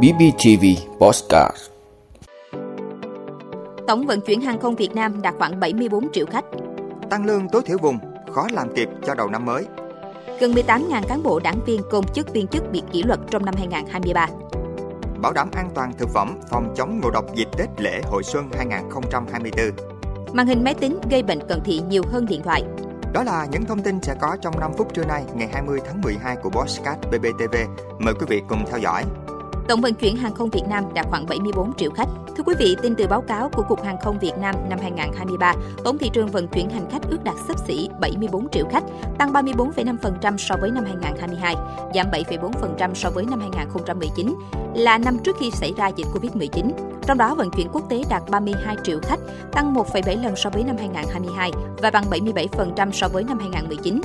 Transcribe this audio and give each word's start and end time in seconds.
BBTV 0.00 0.64
Postcard 0.98 1.56
Tổng 3.86 4.06
vận 4.06 4.20
chuyển 4.20 4.40
hàng 4.40 4.60
không 4.60 4.74
Việt 4.74 4.94
Nam 4.94 5.22
đạt 5.22 5.34
khoảng 5.38 5.60
74 5.60 6.12
triệu 6.12 6.26
khách. 6.26 6.44
Tăng 7.10 7.24
lương 7.24 7.48
tối 7.48 7.62
thiểu 7.66 7.78
vùng, 7.82 7.98
khó 8.32 8.46
làm 8.52 8.74
kịp 8.74 8.88
cho 9.06 9.14
đầu 9.14 9.28
năm 9.28 9.44
mới. 9.44 9.64
Gần 10.40 10.52
18.000 10.52 11.02
cán 11.08 11.22
bộ 11.22 11.40
đảng 11.40 11.58
viên 11.66 11.80
công 11.90 12.04
chức 12.14 12.32
viên 12.32 12.46
chức 12.46 12.72
bị 12.72 12.82
kỷ 12.92 13.02
luật 13.02 13.20
trong 13.30 13.44
năm 13.44 13.54
2023. 13.58 14.26
Bảo 15.22 15.32
đảm 15.32 15.50
an 15.52 15.70
toàn 15.74 15.92
thực 15.98 16.08
phẩm, 16.08 16.38
phòng 16.50 16.74
chống 16.76 17.00
ngộ 17.02 17.10
độc 17.10 17.34
dịp 17.34 17.48
Tết 17.58 17.68
lễ 17.78 18.00
hội 18.04 18.22
xuân 18.22 18.48
2024. 18.56 19.70
Màn 20.32 20.46
hình 20.46 20.64
máy 20.64 20.74
tính 20.74 20.98
gây 21.10 21.22
bệnh 21.22 21.48
cận 21.48 21.60
thị 21.64 21.80
nhiều 21.88 22.02
hơn 22.12 22.26
điện 22.26 22.42
thoại. 22.42 22.62
Đó 23.12 23.22
là 23.22 23.46
những 23.50 23.64
thông 23.64 23.82
tin 23.82 24.02
sẽ 24.02 24.14
có 24.20 24.36
trong 24.40 24.60
5 24.60 24.72
phút 24.78 24.94
trưa 24.94 25.04
nay, 25.04 25.24
ngày 25.34 25.48
20 25.52 25.80
tháng 25.86 26.00
12 26.00 26.36
của 26.36 26.50
Bosscat 26.50 26.98
BBTV. 27.10 27.56
Mời 27.98 28.14
quý 28.14 28.26
vị 28.28 28.42
cùng 28.48 28.64
theo 28.70 28.78
dõi. 28.78 29.04
Tổng 29.68 29.80
vận 29.80 29.94
chuyển 29.94 30.16
hàng 30.16 30.34
không 30.34 30.50
Việt 30.50 30.62
Nam 30.68 30.84
đạt 30.94 31.06
khoảng 31.10 31.26
74 31.26 31.74
triệu 31.74 31.90
khách. 31.90 32.08
Thưa 32.36 32.42
quý 32.46 32.54
vị, 32.58 32.76
tin 32.82 32.94
từ 32.94 33.06
báo 33.06 33.20
cáo 33.20 33.48
của 33.48 33.62
Cục 33.62 33.82
Hàng 33.82 33.96
không 34.02 34.18
Việt 34.18 34.32
Nam 34.40 34.54
năm 34.68 34.78
2023, 34.82 35.54
tổng 35.84 35.98
thị 35.98 36.10
trường 36.12 36.28
vận 36.28 36.48
chuyển 36.48 36.70
hành 36.70 36.90
khách 36.90 37.02
ước 37.10 37.24
đạt 37.24 37.34
xấp 37.48 37.56
xỉ 37.66 37.88
74 38.00 38.48
triệu 38.50 38.66
khách, 38.70 38.84
tăng 39.18 39.32
34,5% 39.32 40.36
so 40.36 40.56
với 40.60 40.70
năm 40.70 40.84
2022, 40.84 41.56
giảm 41.94 42.06
7,4% 42.10 42.94
so 42.94 43.10
với 43.10 43.24
năm 43.24 43.40
2019, 43.40 44.34
là 44.74 44.98
năm 44.98 45.18
trước 45.18 45.36
khi 45.40 45.50
xảy 45.50 45.72
ra 45.76 45.88
dịch 45.88 46.06
Covid-19. 46.14 46.70
Trong 47.06 47.18
đó, 47.18 47.34
vận 47.34 47.50
chuyển 47.50 47.68
quốc 47.72 47.82
tế 47.88 48.02
đạt 48.08 48.22
32 48.30 48.76
triệu 48.84 48.98
khách, 49.02 49.20
tăng 49.52 49.74
1,7 49.74 50.22
lần 50.22 50.36
so 50.36 50.50
với 50.50 50.64
năm 50.64 50.76
2022 50.78 51.50
và 51.82 51.90
bằng 51.90 52.04
77% 52.10 52.92
so 52.92 53.08
với 53.08 53.24
năm 53.24 53.38
2019. 53.38 54.00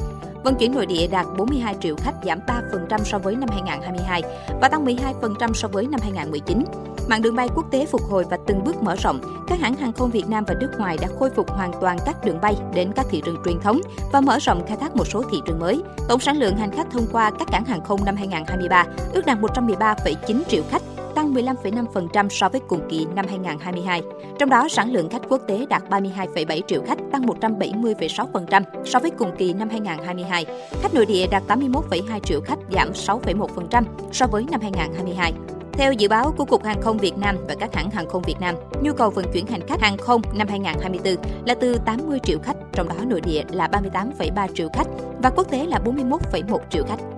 Vận 0.47 0.55
chuyển 0.55 0.71
nội 0.71 0.85
địa 0.85 1.07
đạt 1.07 1.25
42 1.37 1.75
triệu 1.81 1.95
khách, 1.95 2.13
giảm 2.25 2.39
3% 2.47 3.03
so 3.03 3.17
với 3.19 3.35
năm 3.35 3.49
2022 3.49 4.21
và 4.61 4.69
tăng 4.69 4.85
12% 4.85 5.53
so 5.53 5.67
với 5.67 5.87
năm 5.87 5.99
2019. 6.03 6.63
Mạng 7.07 7.21
đường 7.21 7.35
bay 7.35 7.49
quốc 7.55 7.65
tế 7.71 7.85
phục 7.85 8.01
hồi 8.01 8.25
và 8.29 8.37
từng 8.47 8.63
bước 8.63 8.83
mở 8.83 8.95
rộng, 8.95 9.45
các 9.47 9.59
hãng 9.59 9.75
hàng 9.75 9.93
không 9.93 10.11
Việt 10.11 10.29
Nam 10.29 10.43
và 10.47 10.55
nước 10.59 10.71
ngoài 10.77 10.97
đã 11.01 11.07
khôi 11.19 11.29
phục 11.29 11.51
hoàn 11.51 11.71
toàn 11.81 11.97
các 12.05 12.25
đường 12.25 12.41
bay 12.41 12.55
đến 12.73 12.91
các 12.95 13.05
thị 13.09 13.21
trường 13.25 13.37
truyền 13.45 13.59
thống 13.59 13.81
và 14.11 14.21
mở 14.21 14.37
rộng 14.41 14.67
khai 14.67 14.77
thác 14.77 14.95
một 14.95 15.07
số 15.07 15.23
thị 15.31 15.41
trường 15.45 15.59
mới. 15.59 15.81
Tổng 16.09 16.19
sản 16.19 16.37
lượng 16.37 16.57
hành 16.57 16.71
khách 16.71 16.87
thông 16.91 17.07
qua 17.11 17.31
các 17.39 17.47
cảng 17.51 17.65
hàng 17.65 17.85
không 17.85 18.05
năm 18.05 18.15
2023 18.15 18.85
ước 19.13 19.25
đạt 19.25 19.37
113,9 19.39 20.43
triệu 20.49 20.63
khách, 20.69 20.81
tăng 21.17 21.33
15,5% 21.33 22.29
so 22.29 22.49
với 22.49 22.61
cùng 22.67 22.81
kỳ 22.89 23.07
năm 23.15 23.25
2022. 23.29 24.01
Trong 24.39 24.49
đó, 24.49 24.67
sản 24.69 24.93
lượng 24.93 25.09
khách 25.09 25.21
quốc 25.29 25.41
tế 25.47 25.65
đạt 25.69 25.83
32,7 25.89 26.61
triệu 26.67 26.81
khách, 26.87 26.97
tăng 27.11 27.21
170,6% 27.21 28.63
so 28.85 28.99
với 28.99 29.11
cùng 29.11 29.31
kỳ 29.37 29.53
năm 29.53 29.69
2022. 29.69 30.45
Khách 30.81 30.93
nội 30.93 31.05
địa 31.05 31.27
đạt 31.31 31.43
81,2 31.47 32.19
triệu 32.19 32.41
khách, 32.41 32.59
giảm 32.71 32.91
6,1% 32.91 33.83
so 34.11 34.27
với 34.27 34.45
năm 34.51 34.61
2022. 34.61 35.33
Theo 35.73 35.93
dự 35.93 36.07
báo 36.07 36.33
của 36.37 36.45
Cục 36.45 36.63
Hàng 36.63 36.81
không 36.81 36.97
Việt 36.97 37.17
Nam 37.17 37.35
và 37.47 37.55
các 37.59 37.75
hãng 37.75 37.91
hàng 37.91 38.09
không 38.09 38.21
Việt 38.21 38.39
Nam, 38.39 38.55
nhu 38.81 38.93
cầu 38.93 39.09
vận 39.09 39.25
chuyển 39.33 39.47
hành 39.47 39.67
khách 39.67 39.81
hàng 39.81 39.97
không 39.97 40.21
năm 40.33 40.47
2024 40.47 41.15
là 41.45 41.55
từ 41.61 41.77
80 41.85 42.19
triệu 42.23 42.39
khách, 42.39 42.57
trong 42.71 42.89
đó 42.89 42.95
nội 43.07 43.21
địa 43.21 43.43
là 43.51 43.67
38,3 43.67 44.47
triệu 44.53 44.69
khách 44.73 44.87
và 45.23 45.29
quốc 45.29 45.51
tế 45.51 45.65
là 45.65 45.79
41,1 45.85 46.59
triệu 46.69 46.83
khách. 46.83 47.16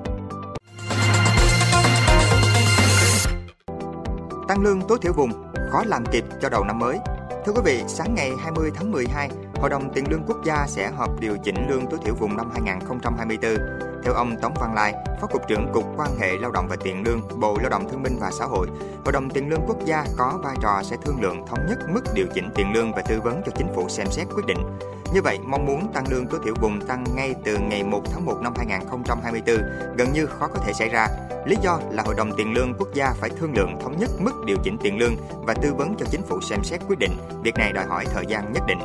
Tăng 4.49 4.63
lương 4.63 4.81
tối 4.87 4.97
thiểu 5.01 5.13
vùng, 5.13 5.31
khó 5.71 5.83
làm 5.85 6.05
kịp 6.05 6.23
cho 6.41 6.49
đầu 6.49 6.63
năm 6.63 6.79
mới. 6.79 6.97
Thưa 7.45 7.51
quý 7.55 7.61
vị, 7.65 7.83
sáng 7.87 8.15
ngày 8.15 8.31
20 8.43 8.71
tháng 8.75 8.91
12, 8.91 9.29
Hội 9.61 9.69
đồng 9.69 9.93
Tiền 9.93 10.03
lương 10.09 10.23
Quốc 10.27 10.37
gia 10.45 10.67
sẽ 10.67 10.91
họp 10.91 11.19
điều 11.19 11.37
chỉnh 11.43 11.55
lương 11.69 11.87
tối 11.89 11.99
thiểu 12.05 12.15
vùng 12.15 12.37
năm 12.37 12.49
2024. 12.51 13.55
Theo 14.03 14.13
ông 14.13 14.35
Tống 14.41 14.53
Văn 14.59 14.73
Lai, 14.73 14.93
Phó 15.21 15.27
Cục 15.27 15.41
trưởng 15.47 15.71
Cục 15.73 15.83
Quan 15.97 16.19
hệ 16.19 16.37
Lao 16.37 16.51
động 16.51 16.67
và 16.69 16.75
Tiền 16.83 17.03
lương, 17.05 17.21
Bộ 17.39 17.57
Lao 17.61 17.69
động 17.69 17.89
Thương 17.89 18.03
binh 18.03 18.17
và 18.19 18.31
Xã 18.31 18.45
hội, 18.45 18.67
Hội 19.05 19.13
đồng 19.13 19.29
Tiền 19.29 19.49
lương 19.49 19.61
Quốc 19.67 19.77
gia 19.85 20.05
có 20.17 20.39
vai 20.43 20.55
trò 20.61 20.81
sẽ 20.83 20.97
thương 21.05 21.21
lượng 21.21 21.45
thống 21.47 21.65
nhất 21.69 21.77
mức 21.89 22.01
điều 22.13 22.25
chỉnh 22.33 22.49
tiền 22.55 22.73
lương 22.73 22.91
và 22.91 23.01
tư 23.01 23.21
vấn 23.21 23.41
cho 23.45 23.51
chính 23.55 23.67
phủ 23.75 23.89
xem 23.89 24.07
xét 24.11 24.27
quyết 24.35 24.45
định. 24.47 24.57
Như 25.13 25.21
vậy, 25.21 25.39
mong 25.45 25.65
muốn 25.65 25.93
tăng 25.93 26.05
lương 26.09 26.27
tối 26.27 26.39
thiểu 26.43 26.53
vùng 26.61 26.81
tăng 26.87 27.03
ngay 27.15 27.35
từ 27.45 27.57
ngày 27.57 27.83
1 27.83 28.01
tháng 28.11 28.25
1 28.25 28.37
năm 28.41 28.53
2024 28.57 29.55
gần 29.97 30.13
như 30.13 30.25
khó 30.25 30.47
có 30.47 30.59
thể 30.65 30.73
xảy 30.73 30.89
ra. 30.89 31.07
Lý 31.45 31.55
do 31.61 31.79
là 31.91 32.03
Hội 32.03 32.15
đồng 32.17 32.31
Tiền 32.37 32.53
lương 32.53 32.73
Quốc 32.77 32.93
gia 32.93 33.13
phải 33.13 33.29
thương 33.29 33.53
lượng 33.53 33.79
thống 33.81 33.97
nhất 33.99 34.09
mức 34.19 34.31
điều 34.45 34.57
chỉnh 34.63 34.77
tiền 34.81 34.97
lương 34.97 35.15
và 35.45 35.53
tư 35.53 35.73
vấn 35.73 35.95
cho 35.95 36.05
chính 36.11 36.21
phủ 36.21 36.41
xem 36.41 36.63
xét 36.63 36.81
quyết 36.87 36.99
định. 36.99 37.17
Việc 37.43 37.55
này 37.55 37.73
đòi 37.73 37.85
hỏi 37.85 38.05
thời 38.13 38.25
gian 38.25 38.53
nhất 38.53 38.63
định. 38.67 38.79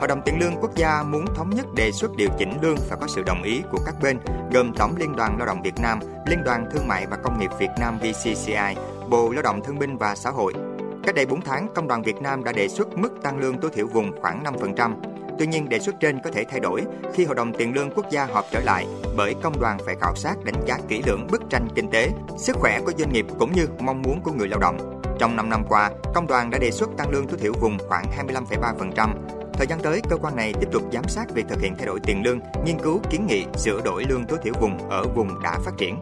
Hội 0.00 0.08
đồng 0.08 0.22
Tiền 0.22 0.38
lương 0.40 0.56
Quốc 0.60 0.74
gia 0.74 1.02
muốn 1.02 1.24
thống 1.34 1.50
nhất 1.50 1.66
đề 1.74 1.92
xuất 1.92 2.16
điều 2.16 2.28
chỉnh 2.38 2.58
lương 2.62 2.76
và 2.90 2.96
có 2.96 3.06
sự 3.06 3.22
đồng 3.22 3.42
ý 3.42 3.62
của 3.70 3.78
các 3.86 3.94
bên, 4.02 4.18
gồm 4.52 4.72
Tổng 4.74 4.94
Liên 4.96 5.16
đoàn 5.16 5.36
Lao 5.38 5.46
động 5.46 5.62
Việt 5.62 5.74
Nam, 5.82 6.00
Liên 6.26 6.44
đoàn 6.44 6.66
Thương 6.72 6.88
mại 6.88 7.06
và 7.06 7.16
Công 7.16 7.40
nghiệp 7.40 7.50
Việt 7.58 7.70
Nam 7.80 7.98
VCCI, 7.98 8.76
Bộ 9.08 9.30
Lao 9.30 9.42
động 9.42 9.60
Thương 9.64 9.78
binh 9.78 9.98
và 9.98 10.14
Xã 10.14 10.30
hội. 10.30 10.54
Cách 11.02 11.14
đây 11.14 11.26
4 11.26 11.40
tháng, 11.40 11.68
Công 11.74 11.88
đoàn 11.88 12.02
Việt 12.02 12.22
Nam 12.22 12.44
đã 12.44 12.52
đề 12.52 12.68
xuất 12.68 12.98
mức 12.98 13.22
tăng 13.22 13.38
lương 13.38 13.58
tối 13.58 13.70
thiểu 13.74 13.86
vùng 13.86 14.20
khoảng 14.20 14.44
5%. 14.44 14.94
Tuy 15.38 15.46
nhiên, 15.46 15.68
đề 15.68 15.78
xuất 15.78 15.94
trên 16.00 16.18
có 16.24 16.30
thể 16.30 16.44
thay 16.50 16.60
đổi 16.60 16.82
khi 17.14 17.24
Hội 17.24 17.34
đồng 17.34 17.52
Tiền 17.52 17.74
lương 17.74 17.90
Quốc 17.94 18.10
gia 18.10 18.24
họp 18.24 18.44
trở 18.52 18.60
lại 18.60 18.86
bởi 19.16 19.34
công 19.42 19.60
đoàn 19.60 19.78
phải 19.86 19.96
khảo 20.00 20.14
sát 20.14 20.44
đánh 20.44 20.62
giá 20.66 20.78
kỹ 20.88 21.02
lưỡng 21.06 21.26
bức 21.30 21.42
tranh 21.50 21.68
kinh 21.74 21.90
tế, 21.90 22.10
sức 22.38 22.56
khỏe 22.56 22.80
của 22.80 22.92
doanh 22.98 23.12
nghiệp 23.12 23.26
cũng 23.38 23.52
như 23.52 23.66
mong 23.78 24.02
muốn 24.02 24.20
của 24.22 24.32
người 24.32 24.48
lao 24.48 24.60
động. 24.60 25.02
Trong 25.18 25.36
5 25.36 25.50
năm 25.50 25.64
qua, 25.68 25.90
công 26.14 26.26
đoàn 26.26 26.50
đã 26.50 26.58
đề 26.58 26.70
xuất 26.70 26.90
tăng 26.96 27.10
lương 27.10 27.26
tối 27.26 27.38
thiểu 27.38 27.52
vùng 27.60 27.78
khoảng 27.88 28.04
25,3%. 28.18 29.39
Thời 29.52 29.66
gian 29.66 29.80
tới, 29.80 30.00
cơ 30.10 30.16
quan 30.16 30.36
này 30.36 30.52
tiếp 30.60 30.68
tục 30.72 30.82
giám 30.92 31.08
sát 31.08 31.24
việc 31.34 31.46
thực 31.48 31.60
hiện 31.60 31.74
thay 31.76 31.86
đổi 31.86 32.00
tiền 32.00 32.22
lương, 32.24 32.40
nghiên 32.64 32.78
cứu 32.78 33.00
kiến 33.10 33.26
nghị 33.26 33.44
sửa 33.56 33.80
đổi 33.84 34.04
lương 34.08 34.24
tối 34.24 34.38
thiểu 34.42 34.54
vùng 34.60 34.90
ở 34.90 35.04
vùng 35.14 35.42
đã 35.42 35.58
phát 35.64 35.72
triển. 35.78 35.96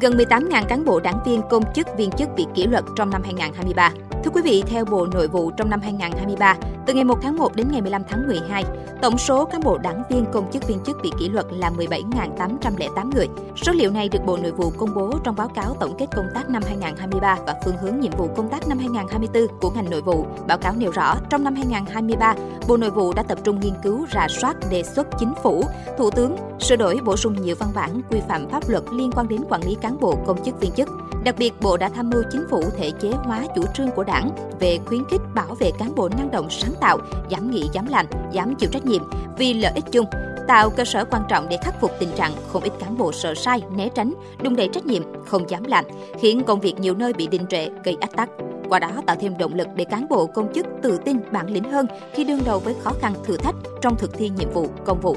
Gần 0.00 0.12
18.000 0.12 0.64
cán 0.68 0.84
bộ 0.84 1.00
đảng 1.00 1.18
viên 1.26 1.42
công 1.50 1.62
chức 1.74 1.86
viên 1.96 2.10
chức 2.10 2.28
bị 2.36 2.46
kỷ 2.54 2.66
luật 2.66 2.84
trong 2.96 3.10
năm 3.10 3.22
2023. 3.24 3.92
Thưa 4.24 4.30
quý 4.30 4.42
vị, 4.44 4.62
theo 4.66 4.84
Bộ 4.84 5.06
Nội 5.06 5.28
vụ 5.28 5.50
trong 5.50 5.70
năm 5.70 5.80
2023, 5.80 6.56
từ 6.88 6.94
ngày 6.94 7.04
1 7.04 7.18
tháng 7.22 7.36
1 7.36 7.56
đến 7.56 7.68
ngày 7.70 7.80
15 7.80 8.02
tháng 8.08 8.26
12, 8.26 8.64
tổng 9.02 9.18
số 9.18 9.44
cán 9.44 9.60
bộ 9.60 9.78
đảng 9.78 10.02
viên 10.10 10.24
công 10.32 10.50
chức 10.52 10.68
viên 10.68 10.80
chức 10.80 10.96
bị 11.02 11.10
kỷ 11.18 11.28
luật 11.28 11.46
là 11.50 11.70
17.808 11.70 13.10
người. 13.14 13.28
Số 13.56 13.72
liệu 13.72 13.90
này 13.90 14.08
được 14.08 14.18
Bộ 14.26 14.36
Nội 14.36 14.52
vụ 14.52 14.70
công 14.70 14.94
bố 14.94 15.12
trong 15.24 15.36
báo 15.36 15.48
cáo 15.48 15.76
tổng 15.80 15.94
kết 15.98 16.06
công 16.16 16.26
tác 16.34 16.50
năm 16.50 16.62
2023 16.66 17.38
và 17.46 17.54
phương 17.64 17.76
hướng 17.76 18.00
nhiệm 18.00 18.12
vụ 18.12 18.28
công 18.36 18.48
tác 18.48 18.68
năm 18.68 18.78
2024 18.78 19.58
của 19.60 19.70
ngành 19.70 19.90
nội 19.90 20.02
vụ. 20.02 20.26
Báo 20.46 20.58
cáo 20.58 20.74
nêu 20.76 20.90
rõ, 20.90 21.16
trong 21.30 21.44
năm 21.44 21.54
2023, 21.54 22.34
Bộ 22.68 22.76
Nội 22.76 22.90
vụ 22.90 23.12
đã 23.12 23.22
tập 23.22 23.38
trung 23.44 23.60
nghiên 23.60 23.74
cứu, 23.82 24.06
rà 24.14 24.26
soát, 24.28 24.56
đề 24.70 24.82
xuất 24.82 25.06
chính 25.18 25.34
phủ, 25.42 25.64
Thủ 25.98 26.10
tướng 26.10 26.36
sửa 26.60 26.76
đổi 26.76 27.00
bổ 27.04 27.16
sung 27.16 27.42
nhiều 27.42 27.56
văn 27.58 27.68
bản 27.74 28.02
quy 28.10 28.20
phạm 28.28 28.48
pháp 28.48 28.68
luật 28.68 28.84
liên 28.92 29.10
quan 29.12 29.28
đến 29.28 29.40
quản 29.48 29.64
lý 29.64 29.76
cán 29.80 30.00
bộ 30.00 30.18
công 30.26 30.44
chức 30.44 30.60
viên 30.60 30.72
chức. 30.72 30.88
Đặc 31.24 31.34
biệt, 31.38 31.54
Bộ 31.60 31.76
đã 31.76 31.88
tham 31.88 32.10
mưu 32.10 32.22
chính 32.30 32.44
phủ 32.50 32.62
thể 32.76 32.90
chế 32.90 33.10
hóa 33.10 33.44
chủ 33.54 33.62
trương 33.74 33.90
của 33.90 34.04
Đảng 34.04 34.30
về 34.60 34.78
khuyến 34.86 35.04
khích 35.10 35.20
bảo 35.38 35.54
vệ 35.54 35.70
cán 35.78 35.94
bộ 35.94 36.08
năng 36.18 36.30
động 36.30 36.50
sáng 36.50 36.72
tạo, 36.80 36.98
dám 37.28 37.50
nghĩ 37.50 37.68
dám 37.72 37.86
làm, 37.86 38.06
dám 38.32 38.54
chịu 38.54 38.70
trách 38.72 38.86
nhiệm 38.86 39.02
vì 39.36 39.54
lợi 39.54 39.72
ích 39.74 39.84
chung, 39.92 40.06
tạo 40.48 40.70
cơ 40.70 40.84
sở 40.84 41.04
quan 41.04 41.22
trọng 41.28 41.48
để 41.48 41.58
khắc 41.62 41.80
phục 41.80 41.90
tình 41.98 42.08
trạng 42.16 42.32
không 42.48 42.62
ít 42.62 42.72
cán 42.80 42.98
bộ 42.98 43.12
sợ 43.12 43.34
sai, 43.34 43.62
né 43.76 43.88
tránh, 43.94 44.14
đung 44.42 44.56
đẩy 44.56 44.68
trách 44.72 44.86
nhiệm, 44.86 45.02
không 45.26 45.50
dám 45.50 45.64
làm, 45.64 45.84
khiến 46.20 46.42
công 46.46 46.60
việc 46.60 46.80
nhiều 46.80 46.94
nơi 46.94 47.12
bị 47.12 47.26
đình 47.26 47.46
trệ, 47.46 47.68
gây 47.84 47.96
ách 48.00 48.16
tắc. 48.16 48.28
Qua 48.68 48.78
đó 48.78 48.90
tạo 49.06 49.16
thêm 49.20 49.38
động 49.38 49.54
lực 49.54 49.68
để 49.76 49.84
cán 49.84 50.08
bộ 50.08 50.26
công 50.26 50.52
chức 50.54 50.66
tự 50.82 50.98
tin 51.04 51.16
bản 51.32 51.50
lĩnh 51.50 51.72
hơn 51.72 51.86
khi 52.14 52.24
đương 52.24 52.40
đầu 52.44 52.58
với 52.58 52.74
khó 52.82 52.92
khăn 53.00 53.14
thử 53.24 53.36
thách 53.36 53.54
trong 53.80 53.96
thực 53.96 54.14
thi 54.18 54.28
nhiệm 54.28 54.50
vụ, 54.50 54.68
công 54.84 55.00
vụ. 55.00 55.16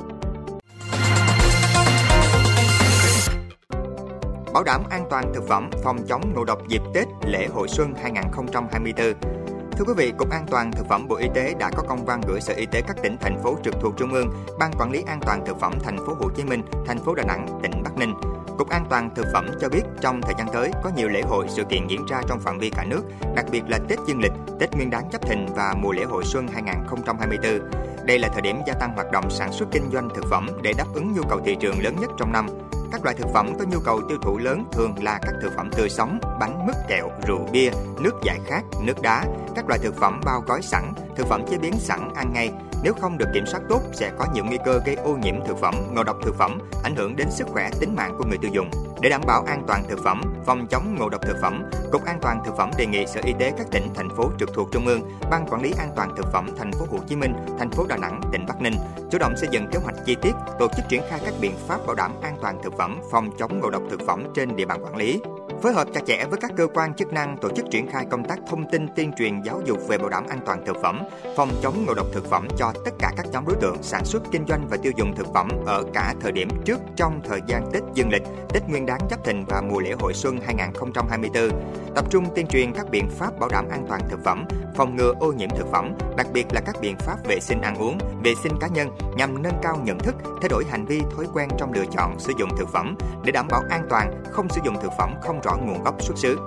bảo 4.54 4.64
đảm 4.64 4.84
an 4.90 5.08
toàn 5.10 5.32
thực 5.34 5.48
phẩm, 5.48 5.70
phòng 5.84 5.98
chống 6.08 6.34
ngộ 6.36 6.44
độc 6.44 6.68
dịp 6.68 6.82
Tết 6.94 7.08
lễ 7.28 7.48
hội 7.54 7.68
xuân 7.68 7.94
2024. 8.02 9.41
Thưa 9.82 9.94
quý 9.94 10.06
vị, 10.06 10.14
Cục 10.18 10.30
An 10.30 10.46
toàn 10.52 10.72
Thực 10.72 10.88
phẩm 10.88 11.08
Bộ 11.08 11.16
Y 11.16 11.28
tế 11.36 11.54
đã 11.60 11.70
có 11.76 11.84
công 11.88 12.06
văn 12.06 12.22
gửi 12.28 12.42
Sở 12.42 12.54
Y 12.54 12.66
tế 12.66 12.82
các 12.82 12.98
tỉnh 13.04 13.18
thành 13.22 13.44
phố 13.44 13.58
trực 13.64 13.74
thuộc 13.82 13.94
Trung 13.98 14.14
ương, 14.14 14.30
Ban 14.60 14.72
Quản 14.80 14.92
lý 14.92 15.04
An 15.08 15.20
toàn 15.26 15.46
thực 15.46 15.60
phẩm 15.60 15.74
thành 15.84 15.98
phố 15.98 16.14
Hồ 16.14 16.30
Chí 16.36 16.44
Minh, 16.44 16.62
thành 16.88 16.98
phố 17.00 17.16
Đà 17.16 17.24
Nẵng, 17.24 17.60
tỉnh 17.64 17.84
Bắc 17.84 17.98
Ninh. 17.98 18.14
Cục 18.58 18.70
An 18.70 18.86
toàn 18.90 19.10
thực 19.16 19.26
phẩm 19.34 19.48
cho 19.62 19.70
biết 19.70 19.82
trong 20.02 20.22
thời 20.22 20.34
gian 20.38 20.48
tới 20.54 20.72
có 20.84 20.92
nhiều 20.96 21.10
lễ 21.10 21.22
hội 21.22 21.46
sự 21.50 21.64
kiện 21.64 21.88
diễn 21.88 22.06
ra 22.06 22.22
trong 22.28 22.40
phạm 22.40 22.60
vi 22.60 22.70
cả 22.70 22.84
nước, 22.84 23.02
đặc 23.36 23.46
biệt 23.52 23.64
là 23.68 23.80
Tết 23.88 24.00
Dương 24.08 24.22
lịch, 24.22 24.34
Tết 24.60 24.76
Nguyên 24.76 24.90
đán 24.90 25.04
Giáp 25.12 25.22
Thìn 25.22 25.46
và 25.56 25.76
mùa 25.82 25.92
lễ 25.92 26.04
hội 26.04 26.24
xuân 26.26 26.48
2024. 26.48 27.60
Đây 28.06 28.20
là 28.20 28.28
thời 28.28 28.42
điểm 28.42 28.62
gia 28.68 28.74
tăng 28.74 28.94
hoạt 28.96 29.12
động 29.12 29.30
sản 29.30 29.52
xuất 29.52 29.70
kinh 29.72 29.90
doanh 29.94 30.10
thực 30.16 30.26
phẩm 30.30 30.50
để 30.62 30.74
đáp 30.78 30.88
ứng 30.94 31.14
nhu 31.14 31.22
cầu 31.30 31.40
thị 31.46 31.58
trường 31.60 31.84
lớn 31.84 31.96
nhất 32.00 32.10
trong 32.18 32.32
năm. 32.32 32.48
Các 32.92 33.04
loại 33.04 33.16
thực 33.16 33.28
phẩm 33.34 33.54
có 33.60 33.66
nhu 33.66 33.80
cầu 33.80 34.02
tiêu 34.10 34.18
thụ 34.22 34.38
lớn 34.38 34.66
thường 34.72 35.04
là 35.04 35.20
các 35.22 35.34
thực 35.42 35.54
phẩm 35.58 35.70
tươi 35.78 35.90
sống, 35.90 36.20
bánh, 36.40 36.68
mứt 36.68 36.76
kẹo, 36.88 37.10
rượu 37.28 37.48
bia, 37.52 37.72
nước 38.00 38.14
giải 38.24 38.40
khát, 38.46 38.62
nước 38.82 39.02
đá, 39.02 39.26
các 39.56 39.66
loại 39.68 39.80
thực 39.84 39.96
phẩm 39.96 40.22
bao 40.26 40.42
gói 40.48 40.62
sẵn, 40.62 40.94
thực 41.16 41.28
phẩm 41.28 41.46
chế 41.50 41.58
biến 41.58 41.74
sẵn 41.80 42.14
ăn 42.16 42.34
ngay. 42.34 42.52
Nếu 42.84 42.94
không 43.02 43.18
được 43.18 43.28
kiểm 43.34 43.46
soát 43.46 43.62
tốt 43.70 43.82
sẽ 43.94 44.12
có 44.20 44.26
nhiều 44.34 44.44
nguy 44.46 44.58
cơ 44.66 44.80
gây 44.86 44.96
ô 44.96 45.18
nhiễm 45.24 45.36
thực 45.48 45.58
phẩm, 45.58 45.76
ngộ 45.94 46.04
độc 46.04 46.18
thực 46.24 46.36
phẩm, 46.36 46.60
ảnh 46.84 46.96
hưởng 46.96 47.16
đến 47.16 47.28
sức 47.32 47.48
khỏe 47.48 47.70
tính 47.80 47.96
mạng 47.96 48.16
của 48.18 48.24
người 48.24 48.38
tiêu 48.38 48.52
dùng. 48.54 48.72
Để 49.02 49.10
đảm 49.10 49.22
bảo 49.28 49.44
an 49.48 49.64
toàn 49.68 49.84
thực 49.90 50.00
phẩm, 50.04 50.22
phòng 50.46 50.68
chống 50.68 50.96
ngộ 51.00 51.10
độc 51.10 51.22
thực 51.22 51.38
phẩm, 51.42 51.64
Cục 51.92 52.06
An 52.06 52.20
toàn 52.22 52.42
thực 52.46 52.58
phẩm 52.58 52.72
đề 52.78 52.86
nghị 52.86 53.06
Sở 53.08 53.22
Y 53.24 53.34
tế 53.40 53.52
các 53.58 53.68
tỉnh 53.72 53.88
thành 53.96 54.10
phố 54.18 54.32
trực 54.40 54.50
thuộc 54.54 54.70
trung 54.72 54.86
ương, 54.86 55.02
Ban 55.32 55.46
quản 55.48 55.62
lý 55.62 55.74
an 55.78 55.90
toàn 55.96 56.16
thực 56.18 56.26
phẩm 56.34 56.50
thành 56.58 56.72
phố 56.72 56.86
Hồ 56.92 56.98
Chí 57.08 57.16
Minh, 57.16 57.34
thành 57.60 57.72
phố 57.72 57.86
Đà 57.88 57.98
Nẵng, 57.98 58.22
tỉnh 58.32 58.46
Bắc 58.48 58.62
Ninh 58.62 58.74
chủ 59.12 59.18
động 59.18 59.34
xây 59.38 59.50
dựng 59.52 59.68
kế 59.72 59.80
hoạch 59.80 59.96
chi 60.06 60.16
tiết, 60.22 60.32
tổ 60.60 60.68
chức 60.78 60.86
triển 60.90 61.02
khai 61.10 61.20
các 61.26 61.34
biện 61.42 61.54
pháp 61.68 61.78
bảo 61.88 61.96
đảm 61.96 62.12
an 62.22 62.38
toàn 62.42 62.64
thực 62.64 62.74
phẩm, 62.78 63.00
phòng 63.12 63.30
chống 63.38 63.60
ngộ 63.60 63.70
độc 63.70 63.84
thực 63.90 64.02
phẩm 64.08 64.24
trên 64.36 64.56
địa 64.56 64.66
bàn 64.66 64.84
quản 64.84 64.96
lý 64.96 65.22
phối 65.62 65.74
hợp 65.74 65.88
chặt 65.94 66.02
chẽ 66.08 66.26
với 66.30 66.40
các 66.42 66.52
cơ 66.58 66.68
quan 66.74 66.94
chức 66.94 67.14
năng 67.14 67.38
tổ 67.38 67.50
chức 67.56 67.66
triển 67.72 67.88
khai 67.92 68.06
công 68.10 68.24
tác 68.24 68.40
thông 68.48 68.72
tin 68.72 68.88
tuyên 68.96 69.12
truyền 69.18 69.42
giáo 69.42 69.62
dục 69.66 69.78
về 69.88 69.98
bảo 69.98 70.10
đảm 70.10 70.24
an 70.30 70.40
toàn 70.46 70.66
thực 70.66 70.78
phẩm, 70.82 71.04
phòng 71.38 71.50
chống 71.64 71.86
ngộ 71.86 71.94
độc 71.94 72.06
thực 72.14 72.30
phẩm 72.30 72.48
cho 72.58 72.74
tất 72.86 72.92
cả 73.00 73.12
các 73.18 73.26
nhóm 73.32 73.46
đối 73.48 73.56
tượng 73.56 73.84
sản 73.84 74.06
xuất, 74.06 74.24
kinh 74.32 74.46
doanh 74.48 74.68
và 74.70 74.78
tiêu 74.78 74.92
dùng 74.98 75.16
thực 75.16 75.28
phẩm 75.34 75.50
ở 75.66 75.84
cả 75.94 76.16
thời 76.22 76.32
điểm 76.32 76.48
trước, 76.66 76.80
trong 76.96 77.22
thời 77.24 77.40
gian 77.48 77.70
Tết 77.74 77.84
Dương 77.94 78.10
lịch, 78.12 78.24
Tết 78.54 78.64
Nguyên 78.70 78.86
đán 78.86 79.00
Giáp 79.10 79.26
Thìn 79.26 79.46
và 79.46 79.62
mùa 79.62 79.80
lễ 79.80 79.92
hội 80.00 80.14
xuân 80.14 80.40
2024. 80.46 81.50
Tập 81.96 82.06
trung 82.10 82.26
tuyên 82.36 82.48
truyền 82.48 82.74
các 82.74 82.90
biện 82.90 83.10
pháp 83.10 83.40
bảo 83.40 83.50
đảm 83.50 83.66
an 83.70 83.86
toàn 83.90 84.02
thực 84.10 84.20
phẩm, 84.24 84.46
phòng 84.76 84.96
ngừa 84.96 85.14
ô 85.20 85.34
nhiễm 85.34 85.50
thực 85.50 85.68
phẩm, 85.72 85.94
đặc 86.18 86.28
biệt 86.34 86.46
là 86.54 86.62
các 86.66 86.76
biện 86.82 86.96
pháp 87.00 87.18
vệ 87.26 87.40
sinh 87.40 87.62
ăn 87.62 87.76
uống, 87.78 87.98
vệ 88.24 88.34
sinh 88.44 88.54
cá 88.60 88.68
nhân 88.68 88.90
nhằm 89.16 89.44
nâng 89.44 89.60
cao 89.62 89.78
nhận 89.84 90.00
thức, 90.00 90.16
thay 90.42 90.50
đổi 90.50 90.64
hành 90.70 90.86
vi 90.86 91.02
thói 91.16 91.26
quen 91.34 91.50
trong 91.58 91.74
lựa 91.74 91.86
chọn 91.92 92.20
sử 92.20 92.34
dụng 92.40 92.50
thực 92.58 92.70
phẩm 92.70 92.96
để 93.24 93.32
đảm 93.32 93.48
bảo 93.48 93.64
an 93.70 93.88
toàn, 93.90 94.24
không 94.32 94.50
sử 94.50 94.62
dụng 94.66 94.76
thực 94.82 94.92
phẩm 94.98 95.16
không 95.22 95.42
rõ 95.42 95.51
nguồn 95.56 95.84
gốc 95.84 96.04
xuất 96.04 96.18
xứ. 96.18 96.38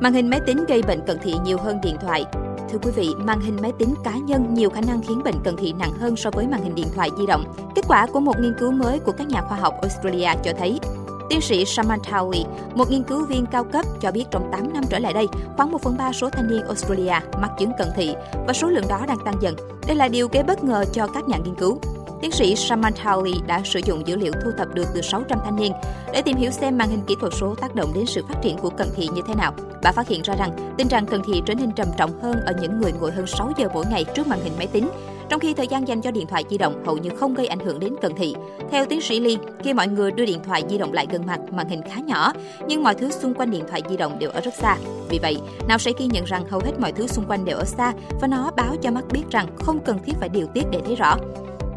Màn 0.00 0.12
hình 0.12 0.30
máy 0.30 0.40
tính 0.46 0.64
gây 0.68 0.82
bệnh 0.82 1.00
cận 1.06 1.18
thị 1.22 1.34
nhiều 1.44 1.58
hơn 1.58 1.80
điện 1.82 1.96
thoại. 2.00 2.24
Thưa 2.70 2.78
quý 2.82 2.90
vị, 2.90 3.08
màn 3.18 3.40
hình 3.40 3.56
máy 3.62 3.72
tính 3.78 3.94
cá 4.04 4.16
nhân 4.16 4.54
nhiều 4.54 4.70
khả 4.70 4.80
năng 4.80 5.02
khiến 5.02 5.22
bệnh 5.24 5.42
cận 5.44 5.56
thị 5.56 5.72
nặng 5.78 5.92
hơn 6.00 6.16
so 6.16 6.30
với 6.30 6.46
màn 6.48 6.62
hình 6.62 6.74
điện 6.74 6.88
thoại 6.94 7.10
di 7.18 7.26
động. 7.26 7.44
Kết 7.74 7.84
quả 7.88 8.06
của 8.06 8.20
một 8.20 8.40
nghiên 8.40 8.54
cứu 8.58 8.70
mới 8.70 8.98
của 8.98 9.12
các 9.12 9.28
nhà 9.28 9.42
khoa 9.42 9.56
học 9.56 9.74
Australia 9.82 10.30
cho 10.44 10.52
thấy 10.58 10.80
Tiến 11.28 11.40
sĩ 11.40 11.64
Samantha 11.64 12.22
Lee, 12.22 12.44
một 12.74 12.90
nghiên 12.90 13.02
cứu 13.02 13.24
viên 13.24 13.46
cao 13.46 13.64
cấp 13.64 13.86
cho 14.00 14.12
biết 14.12 14.24
trong 14.30 14.48
8 14.52 14.72
năm 14.72 14.84
trở 14.90 14.98
lại 14.98 15.12
đây, 15.12 15.26
khoảng 15.56 15.70
1 15.70 15.82
phần 15.82 15.96
3 15.96 16.12
số 16.12 16.30
thanh 16.30 16.50
niên 16.50 16.66
Australia 16.66 17.14
mắc 17.40 17.50
chứng 17.58 17.72
cận 17.78 17.88
thị 17.96 18.14
và 18.46 18.52
số 18.52 18.68
lượng 18.68 18.88
đó 18.88 19.04
đang 19.08 19.18
tăng 19.24 19.34
dần. 19.40 19.56
Đây 19.86 19.96
là 19.96 20.08
điều 20.08 20.28
gây 20.28 20.42
bất 20.42 20.64
ngờ 20.64 20.84
cho 20.92 21.06
các 21.06 21.28
nhà 21.28 21.36
nghiên 21.44 21.54
cứu. 21.54 21.78
Tiến 22.24 22.32
sĩ 22.32 22.56
Samantha 22.56 23.16
Lee 23.16 23.34
đã 23.46 23.62
sử 23.64 23.80
dụng 23.84 24.06
dữ 24.06 24.16
liệu 24.16 24.32
thu 24.44 24.50
thập 24.58 24.74
được 24.74 24.84
từ 24.94 25.02
600 25.02 25.38
thanh 25.44 25.56
niên 25.56 25.72
để 26.12 26.22
tìm 26.22 26.36
hiểu 26.36 26.50
xem 26.50 26.78
màn 26.78 26.88
hình 26.88 27.00
kỹ 27.06 27.14
thuật 27.20 27.32
số 27.40 27.54
tác 27.54 27.74
động 27.74 27.92
đến 27.94 28.06
sự 28.06 28.24
phát 28.28 28.34
triển 28.42 28.56
của 28.58 28.70
cận 28.70 28.88
thị 28.96 29.08
như 29.14 29.22
thế 29.28 29.34
nào. 29.34 29.54
Bà 29.82 29.92
phát 29.92 30.08
hiện 30.08 30.22
ra 30.22 30.34
rằng 30.34 30.74
tình 30.78 30.88
trạng 30.88 31.06
cận 31.06 31.20
thị 31.26 31.42
trở 31.46 31.54
nên 31.54 31.72
trầm 31.72 31.88
trọng 31.96 32.20
hơn 32.22 32.40
ở 32.46 32.52
những 32.60 32.80
người 32.80 32.92
ngồi 32.92 33.12
hơn 33.12 33.26
6 33.26 33.52
giờ 33.58 33.68
mỗi 33.74 33.84
ngày 33.90 34.04
trước 34.14 34.26
màn 34.26 34.40
hình 34.44 34.52
máy 34.56 34.66
tính, 34.66 34.88
trong 35.28 35.40
khi 35.40 35.54
thời 35.54 35.68
gian 35.68 35.88
dành 35.88 36.00
cho 36.00 36.10
điện 36.10 36.26
thoại 36.26 36.44
di 36.50 36.58
động 36.58 36.82
hầu 36.86 36.96
như 36.96 37.10
không 37.10 37.34
gây 37.34 37.46
ảnh 37.46 37.58
hưởng 37.58 37.80
đến 37.80 37.94
cận 38.02 38.14
thị. 38.16 38.34
Theo 38.70 38.86
tiến 38.86 39.00
sĩ 39.00 39.20
Lee, 39.20 39.36
khi 39.62 39.72
mọi 39.72 39.88
người 39.88 40.10
đưa 40.10 40.26
điện 40.26 40.40
thoại 40.44 40.62
di 40.70 40.78
động 40.78 40.92
lại 40.92 41.06
gần 41.10 41.26
mặt, 41.26 41.40
màn 41.52 41.68
hình 41.68 41.82
khá 41.82 42.00
nhỏ, 42.00 42.32
nhưng 42.68 42.82
mọi 42.82 42.94
thứ 42.94 43.10
xung 43.10 43.34
quanh 43.34 43.50
điện 43.50 43.64
thoại 43.68 43.82
di 43.90 43.96
động 43.96 44.18
đều 44.18 44.30
ở 44.30 44.40
rất 44.40 44.54
xa. 44.54 44.76
Vì 45.08 45.18
vậy, 45.22 45.36
nào 45.68 45.78
sẽ 45.78 45.92
ghi 45.98 46.06
nhận 46.06 46.24
rằng 46.24 46.48
hầu 46.50 46.60
hết 46.64 46.72
mọi 46.80 46.92
thứ 46.92 47.06
xung 47.06 47.24
quanh 47.24 47.44
đều 47.44 47.56
ở 47.56 47.64
xa 47.64 47.92
và 48.20 48.28
nó 48.28 48.50
báo 48.56 48.76
cho 48.82 48.90
mắt 48.90 49.04
biết 49.12 49.22
rằng 49.30 49.46
không 49.56 49.78
cần 49.84 49.98
thiết 50.06 50.12
phải 50.20 50.28
điều 50.28 50.46
tiết 50.46 50.64
để 50.70 50.80
thấy 50.86 50.96
rõ. 50.96 51.16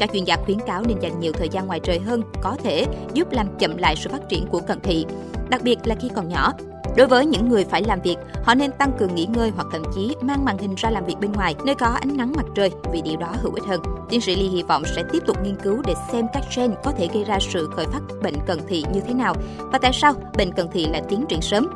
Các 0.00 0.10
chuyên 0.12 0.24
gia 0.24 0.36
khuyến 0.36 0.58
cáo 0.66 0.82
nên 0.82 0.98
dành 0.98 1.20
nhiều 1.20 1.32
thời 1.32 1.48
gian 1.48 1.66
ngoài 1.66 1.80
trời 1.80 1.98
hơn 1.98 2.22
có 2.42 2.56
thể 2.62 2.86
giúp 3.14 3.32
làm 3.32 3.46
chậm 3.58 3.76
lại 3.76 3.96
sự 3.96 4.10
phát 4.10 4.28
triển 4.28 4.46
của 4.46 4.60
cận 4.60 4.80
thị, 4.80 5.06
đặc 5.48 5.62
biệt 5.62 5.78
là 5.84 5.94
khi 6.00 6.08
còn 6.14 6.28
nhỏ. 6.28 6.52
Đối 6.96 7.06
với 7.06 7.26
những 7.26 7.48
người 7.48 7.64
phải 7.64 7.82
làm 7.82 8.00
việc, 8.00 8.16
họ 8.42 8.54
nên 8.54 8.72
tăng 8.72 8.92
cường 8.98 9.14
nghỉ 9.14 9.26
ngơi 9.26 9.52
hoặc 9.54 9.66
thậm 9.72 9.82
chí 9.94 10.16
mang 10.20 10.44
màn 10.44 10.58
hình 10.58 10.74
ra 10.74 10.90
làm 10.90 11.04
việc 11.04 11.16
bên 11.20 11.32
ngoài 11.32 11.54
nơi 11.64 11.74
có 11.74 11.86
ánh 11.86 12.16
nắng 12.16 12.32
mặt 12.36 12.46
trời 12.54 12.70
vì 12.92 13.02
điều 13.02 13.16
đó 13.16 13.28
hữu 13.42 13.54
ích 13.54 13.64
hơn. 13.64 13.80
Tiến 14.10 14.20
sĩ 14.20 14.36
Lee 14.36 14.48
hy 14.48 14.62
vọng 14.62 14.82
sẽ 14.96 15.02
tiếp 15.12 15.22
tục 15.26 15.36
nghiên 15.42 15.56
cứu 15.56 15.82
để 15.86 15.94
xem 16.12 16.26
các 16.32 16.42
gen 16.56 16.74
có 16.84 16.92
thể 16.92 17.08
gây 17.14 17.24
ra 17.24 17.38
sự 17.40 17.70
khởi 17.76 17.86
phát 17.86 18.00
bệnh 18.22 18.34
cận 18.46 18.58
thị 18.68 18.84
như 18.92 19.00
thế 19.00 19.14
nào 19.14 19.34
và 19.58 19.78
tại 19.78 19.92
sao 19.94 20.14
bệnh 20.38 20.52
cận 20.52 20.68
thị 20.72 20.86
lại 20.86 21.02
tiến 21.08 21.24
triển 21.28 21.40
sớm. 21.40 21.68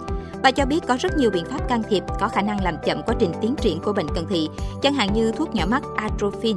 Bà 0.42 0.50
cho 0.50 0.66
biết 0.66 0.80
có 0.88 0.96
rất 1.00 1.16
nhiều 1.16 1.30
biện 1.30 1.44
pháp 1.50 1.68
can 1.68 1.82
thiệp 1.88 2.02
có 2.20 2.28
khả 2.28 2.42
năng 2.42 2.64
làm 2.64 2.74
chậm 2.84 3.02
quá 3.06 3.14
trình 3.18 3.32
tiến 3.40 3.54
triển 3.60 3.80
của 3.80 3.92
bệnh 3.92 4.08
cận 4.14 4.26
thị, 4.26 4.48
chẳng 4.82 4.94
hạn 4.94 5.12
như 5.14 5.32
thuốc 5.32 5.54
nhỏ 5.54 5.66
mắt 5.66 5.82
atrophin 5.96 6.56